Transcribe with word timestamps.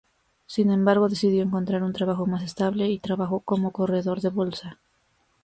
Sin 0.47 0.71
embargo, 0.71 1.09
decidió 1.09 1.43
encontrar 1.43 1.83
un 1.83 1.93
trabajo 1.93 2.25
más 2.25 2.41
estable, 2.41 2.89
y 2.89 2.97
trabajó 2.97 3.41
cómo 3.41 3.69
corredor 3.71 4.19
de 4.19 4.29
bolsa. 4.29 4.79